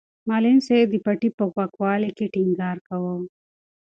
[0.29, 3.15] معلم صاحب د پټي په پاکوالي ټینګار کاوه.